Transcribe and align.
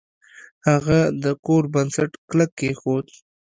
هغه 0.69 0.99
د 1.23 1.25
کور 1.45 1.63
بنسټ 1.73 2.11
کلک 2.29 2.49
کیښود. 2.59 3.07